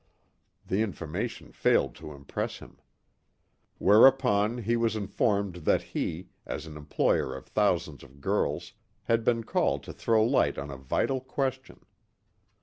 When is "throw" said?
9.93-10.25